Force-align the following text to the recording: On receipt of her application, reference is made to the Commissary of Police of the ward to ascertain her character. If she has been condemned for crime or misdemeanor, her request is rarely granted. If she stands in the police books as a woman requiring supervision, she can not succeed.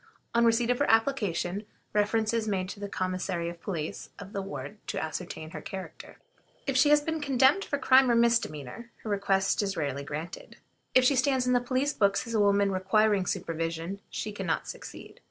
On 0.33 0.43
receipt 0.45 0.71
of 0.71 0.79
her 0.79 0.89
application, 0.89 1.63
reference 1.93 2.33
is 2.33 2.47
made 2.47 2.69
to 2.69 2.79
the 2.79 2.89
Commissary 2.89 3.49
of 3.49 3.61
Police 3.61 4.09
of 4.17 4.33
the 4.33 4.41
ward 4.41 4.77
to 4.87 4.99
ascertain 4.99 5.51
her 5.51 5.61
character. 5.61 6.17
If 6.65 6.75
she 6.75 6.89
has 6.89 7.01
been 7.01 7.21
condemned 7.21 7.63
for 7.63 7.77
crime 7.77 8.09
or 8.09 8.15
misdemeanor, 8.15 8.89
her 9.03 9.11
request 9.11 9.61
is 9.61 9.77
rarely 9.77 10.03
granted. 10.03 10.57
If 10.95 11.03
she 11.05 11.15
stands 11.15 11.45
in 11.45 11.53
the 11.53 11.61
police 11.61 11.93
books 11.93 12.25
as 12.25 12.33
a 12.33 12.39
woman 12.39 12.71
requiring 12.71 13.27
supervision, 13.27 14.01
she 14.09 14.31
can 14.31 14.47
not 14.47 14.67
succeed. 14.67 15.19